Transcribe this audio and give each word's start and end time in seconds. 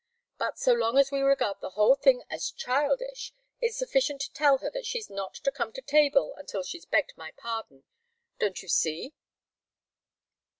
But 0.39 0.57
so 0.57 0.73
long 0.73 0.97
as 0.97 1.11
we 1.11 1.21
regard 1.21 1.59
the 1.61 1.69
whole 1.77 1.93
thing 1.93 2.23
as 2.27 2.49
childish, 2.49 3.33
it's 3.61 3.77
sufficient 3.77 4.19
to 4.21 4.33
tell 4.33 4.57
her 4.57 4.71
that 4.71 4.83
she's 4.87 5.11
not 5.11 5.35
to 5.35 5.51
come 5.51 5.71
to 5.73 5.81
table 5.83 6.33
until 6.39 6.63
she's 6.63 6.85
begged 6.87 7.13
my 7.17 7.29
pardon. 7.37 7.83
Don't 8.39 8.63
you 8.63 8.67
see?" 8.67 9.13